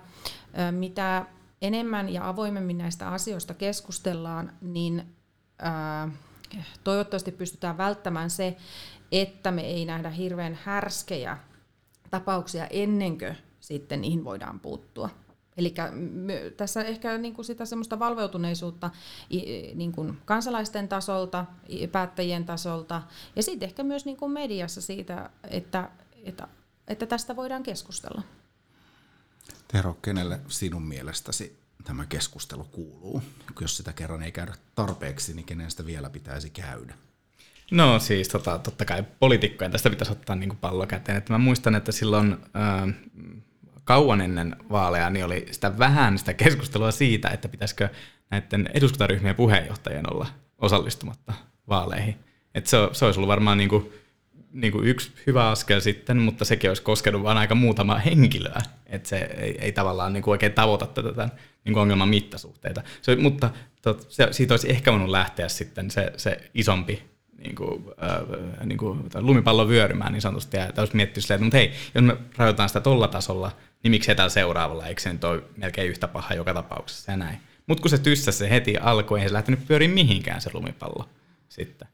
[0.69, 1.27] ö, mitä
[1.63, 5.05] enemmän ja avoimemmin näistä asioista keskustellaan, niin
[5.63, 6.11] ö,
[6.85, 8.57] toivottavasti pystytään välttämään se,
[9.13, 11.39] että me ei nähdä hirveän härskejä
[12.11, 15.11] tapauksia ennen kuin sitten niihin voidaan puuttua.
[15.57, 15.75] Eli
[16.57, 18.91] tässä ehkä niin kuin sitä semmoista valveutuneisuutta
[19.75, 21.45] niin kuin kansalaisten tasolta,
[21.93, 23.03] päättäjien tasolta
[23.37, 25.91] ja sitten ehkä myös niin kuin mediassa siitä, että,
[26.25, 26.49] että,
[26.89, 28.23] että tästä voidaan keskustella.
[29.69, 33.23] Tero, kenelle sinun mielestäsi tämä keskustelu kuuluu?
[33.61, 36.95] Jos sitä kerran ei käydä tarpeeksi, niin kenen sitä vielä pitäisi käydä?
[37.71, 41.19] No siis tota, totta kai poliitikkojen tästä pitäisi ottaa niin kuin pallo käteen.
[41.19, 42.95] Että mä muistan, että silloin äh,
[43.87, 47.89] kauan ennen vaaleja niin oli sitä vähän sitä keskustelua siitä, että pitäisikö
[48.31, 50.27] näiden eduskuntaryhmien puheenjohtajien olla
[50.59, 51.33] osallistumatta
[51.69, 52.17] vaaleihin.
[52.55, 53.93] Että se, se olisi ollut varmaan niin kuin,
[54.53, 58.61] niin kuin yksi hyvä askel sitten, mutta sekin olisi koskenut vain aika muutama henkilöä.
[58.87, 61.29] Että se ei, ei tavallaan niin kuin oikein tavoita tätä
[61.65, 62.83] niin kuin ongelman mittasuhteita.
[63.03, 63.51] Se, mutta
[63.83, 67.03] tot, se, siitä olisi ehkä voinut lähteä sitten se, se isompi
[67.39, 71.57] niin kuin, äh, niin kuin, lumipallo vyörymään niin sanotusti, ja olisi miettinyt silleen, että mutta
[71.57, 73.53] hei, jos me rajoitetaan sitä tolla tasolla,
[73.87, 77.41] niin miksi tällä seuraavalla, eikö se nyt ole melkein yhtä paha joka tapauksessa ja näin.
[77.67, 81.09] Mutta kun se tyssäsi se heti alkoi, ei se lähtenyt pyöriin mihinkään se lumipallo
[81.49, 81.89] sitten.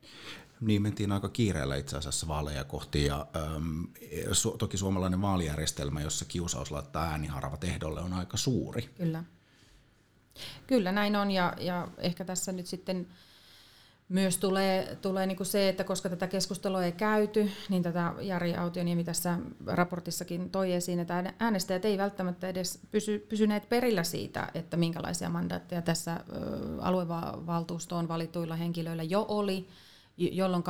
[0.60, 3.26] Niin mentiin aika kiireellä itse asiassa vaaleja kohti ja
[3.56, 3.86] äm,
[4.32, 8.82] su, toki suomalainen vaalijärjestelmä, jossa kiusaus laittaa ääniharvat ehdolle on aika suuri.
[8.82, 9.24] Kyllä.
[10.66, 13.06] Kyllä näin on ja, ja ehkä tässä nyt sitten
[14.12, 18.54] myös tulee, tulee niin kuin se, että koska tätä keskustelua ei käyty, niin tätä Jari
[18.54, 24.76] Autioniemi tässä raportissakin toi esiin, että äänestäjät ei välttämättä edes pysy, pysyneet perillä siitä, että
[24.76, 26.20] minkälaisia mandaatteja tässä
[26.80, 29.68] aluevaltuustoon valituilla henkilöillä jo oli,
[30.16, 30.64] jolloin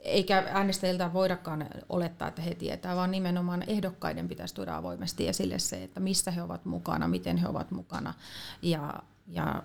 [0.00, 5.82] eikä äänestäjiltä voidakaan olettaa, että he tietää, vaan nimenomaan ehdokkaiden pitäisi tuoda avoimesti esille se,
[5.82, 8.14] että missä he ovat mukana, miten he ovat mukana.
[8.62, 9.62] Ja ja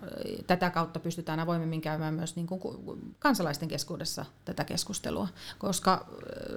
[0.48, 6.08] tätä kautta pystytään avoimemmin käymään myös niin kuin kansalaisten keskuudessa tätä keskustelua, koska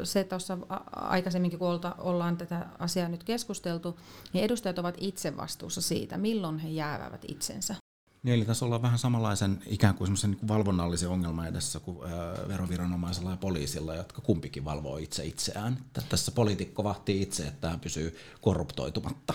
[0.05, 0.59] se tuossa
[0.93, 1.69] aikaisemminkin, kun
[1.99, 3.99] ollaan tätä asiaa nyt keskusteltu,
[4.33, 7.75] niin edustajat ovat itse vastuussa siitä, milloin he jäävät itsensä.
[8.23, 11.99] Niin, eli tässä ollaan vähän samanlaisen ikään kuin niin valvonnallisen ongelman edessä kuin
[12.49, 15.79] veroviranomaisella ja poliisilla, jotka kumpikin valvoo itse itseään.
[16.09, 19.35] Tässä poliitikko vahtii itse, että tämä pysyy korruptoitumatta.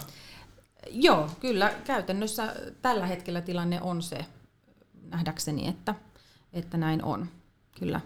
[0.91, 4.25] Joo, kyllä käytännössä tällä hetkellä tilanne on se
[5.09, 5.95] nähdäkseni, että,
[6.53, 7.27] että näin on,
[7.79, 8.01] kyllä.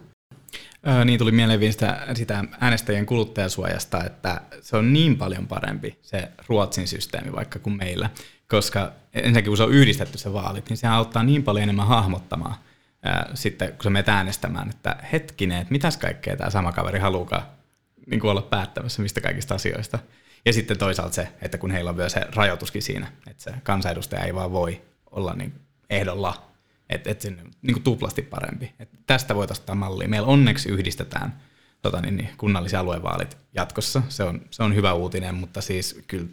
[0.87, 6.31] Öö, niin tuli mieleen sitä, sitä äänestäjien kuluttajasuojasta, että se on niin paljon parempi se
[6.47, 8.09] Ruotsin systeemi vaikka kuin meillä,
[8.49, 12.55] koska ensinnäkin kun se on yhdistetty se vaalit, niin se auttaa niin paljon enemmän hahmottamaan
[13.03, 17.57] ää, sitten, kun sä menet äänestämään, että hetkinen, että mitäs kaikkea tämä sama kaveri haluaa
[18.07, 19.99] niin olla päättämässä mistä kaikista asioista.
[20.47, 24.23] Ja sitten toisaalta se, että kun heillä on vielä se rajoituskin siinä, että se kansanedustaja
[24.23, 24.81] ei vaan voi
[25.11, 25.53] olla niin
[25.89, 26.51] ehdolla,
[26.89, 28.73] että, että sinne niin tuplasti parempi.
[28.79, 30.07] Että tästä voitaisiin ottaa mallia.
[30.07, 31.41] Meillä onneksi yhdistetään
[31.81, 34.01] tota, niin, niin, kunnallisia aluevaalit jatkossa.
[34.09, 36.27] Se on, se on hyvä uutinen, mutta siis kyllä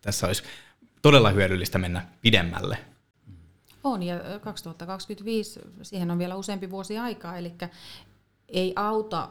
[0.00, 0.42] tässä olisi
[1.02, 2.78] todella hyödyllistä mennä pidemmälle.
[3.84, 7.52] On, ja 2025, siihen on vielä useampi vuosi aikaa, eli
[8.48, 9.28] ei auta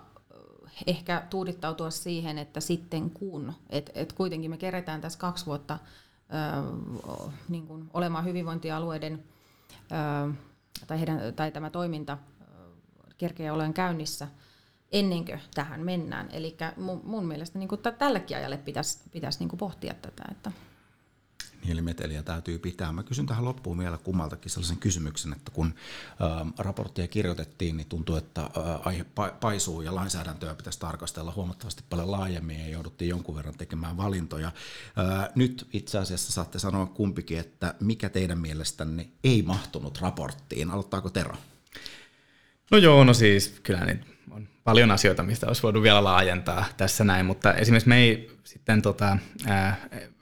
[0.88, 7.28] ehkä tuudittautua siihen, että sitten kun, että et kuitenkin me keretään tässä kaksi vuotta ö,
[7.50, 9.24] niin kuin olemaan hyvinvointialueiden
[9.92, 10.34] ö,
[10.88, 12.18] tai, heidän, tai tämä toiminta
[13.18, 14.28] kerkeä olen käynnissä
[14.92, 16.30] ennen kuin tähän mennään.
[16.32, 20.24] Eli mun, mun mielestä niin kuin tällekin ajalle pitäisi, pitäisi niin kuin pohtia tätä.
[20.32, 20.52] Että
[21.66, 22.92] hiilimeteliä täytyy pitää.
[22.92, 25.74] Mä kysyn tähän loppuun vielä kummaltakin sellaisen kysymyksen, että kun
[26.22, 28.50] ä, raporttia kirjoitettiin, niin tuntuu, että ä,
[28.86, 29.06] aihe
[29.40, 34.48] paisuu ja lainsäädäntöä pitäisi tarkastella huomattavasti paljon laajemmin ja jouduttiin jonkun verran tekemään valintoja.
[34.48, 40.72] Ä, nyt itse asiassa saatte sanoa kumpikin, että mikä teidän mielestänne ei mahtunut raporttiin.
[40.72, 41.36] Aloittaako Tero?
[42.72, 44.06] No joo, no siis kyllä niin
[44.64, 49.18] paljon asioita, mistä olisi voinut vielä laajentaa tässä näin, mutta esimerkiksi me ei sitten tota,
[49.48, 49.76] ää,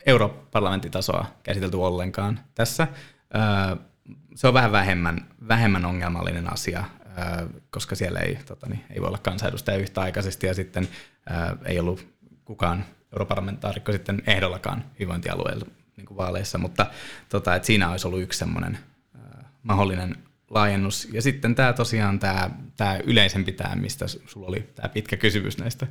[0.06, 2.88] europarlamenttitasoa käsitelty ollenkaan tässä.
[4.36, 6.84] Se on vähän vähemmän, vähemmän ongelmallinen asia,
[7.70, 10.88] koska siellä ei, tota, niin, ei voi olla kansanedustaja yhtäaikaisesti ja sitten
[11.66, 12.08] ei ollut
[12.46, 15.66] kukaan europarlamentaarikko sitten ehdollakaan hyvinvointialueella
[15.98, 16.86] niin vaaleissa, mutta
[17.30, 18.78] tota, et siinä olisi ollut yksi semmoinen
[19.64, 20.16] mahdollinen
[20.50, 21.08] laajennus.
[21.12, 25.88] Ja sitten tämä tosiaan tämä, tämä yleisempi tämä, mistä sulla oli tämä pitkä kysymys näistä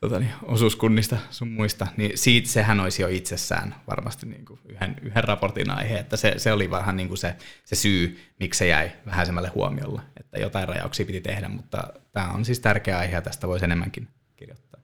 [0.00, 4.96] tota niin, osuuskunnista sun muista, niin siitä sehän olisi jo itsessään varmasti niin kuin yhden,
[5.02, 8.66] yhden raportin aihe, että se, se oli vähän niin kuin se, se syy, miksi se
[8.66, 13.22] jäi vähäisemmälle huomiolle, että jotain rajauksia piti tehdä, mutta tämä on siis tärkeä aihe ja
[13.22, 14.80] tästä voisi enemmänkin kirjoittaa.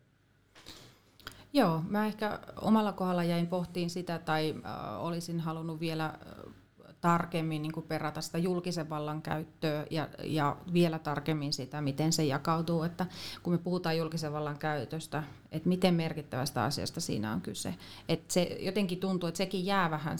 [1.52, 6.54] Joo, mä ehkä omalla kohdalla jäin pohtiin sitä tai äh, olisin halunnut vielä äh,
[7.00, 12.82] tarkemmin niin perata sitä julkisen vallan käyttöä ja, ja vielä tarkemmin sitä, miten se jakautuu.
[12.82, 13.06] Että
[13.42, 15.22] kun me puhutaan julkisen vallan käytöstä,
[15.52, 17.74] että miten merkittävästä asiasta siinä on kyse.
[18.08, 20.18] Että se jotenkin tuntuu, että sekin jää vähän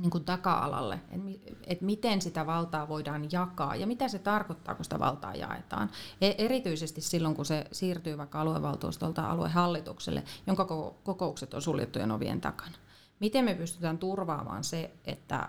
[0.00, 4.84] niin kuin taka-alalle, että et miten sitä valtaa voidaan jakaa ja mitä se tarkoittaa, kun
[4.84, 5.90] sitä valtaa jaetaan.
[6.20, 10.64] E- erityisesti silloin, kun se siirtyy vaikka aluevaltuustolta aluehallitukselle, jonka
[11.04, 12.74] kokoukset on suljettujen ovien takana
[13.20, 15.48] miten me pystytään turvaamaan se, että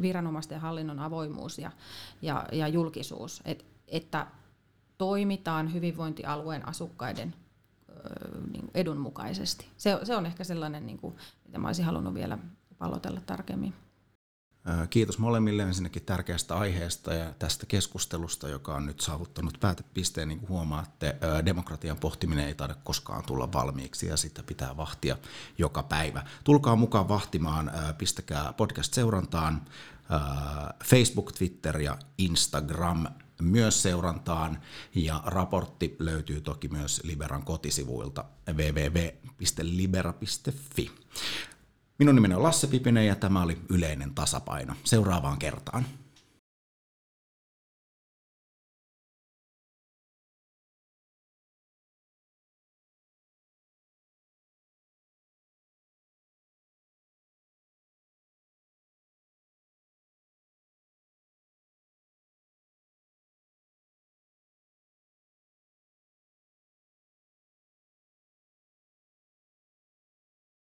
[0.00, 1.70] viranomaisten hallinnon avoimuus ja,
[2.22, 4.26] ja, ja julkisuus, et, että
[4.98, 7.34] toimitaan hyvinvointialueen asukkaiden
[8.52, 9.66] niin edun mukaisesti.
[9.76, 11.14] Se, se on ehkä sellainen, niin kuin,
[11.46, 12.38] mitä mä olisin halunnut vielä
[12.78, 13.74] palotella tarkemmin.
[14.90, 20.28] Kiitos molemmille ensinnäkin tärkeästä aiheesta ja tästä keskustelusta, joka on nyt saavuttanut päätepisteen.
[20.28, 25.16] Niin kuin huomaatte, demokratian pohtiminen ei taida koskaan tulla valmiiksi ja sitä pitää vahtia
[25.58, 26.22] joka päivä.
[26.44, 29.62] Tulkaa mukaan vahtimaan, pistäkää podcast-seurantaan,
[30.84, 33.06] Facebook, Twitter ja Instagram
[33.42, 34.62] myös seurantaan
[34.94, 39.10] ja raportti löytyy toki myös Liberan kotisivuilta www.libera.fi.
[41.98, 44.74] Minun nimeni on Lasse Pipinen ja tämä oli Yleinen tasapaino.
[44.84, 45.84] Seuraavaan kertaan.